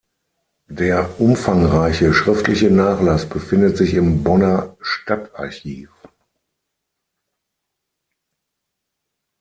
Der 0.71 1.21
umfangreiche 1.21 2.11
schriftliche 2.15 2.71
Nachlass 2.71 3.29
befindet 3.29 3.77
sich 3.77 3.93
im 3.93 4.23
Bonner 4.23 4.75
Stadtarchiv. 4.81 5.91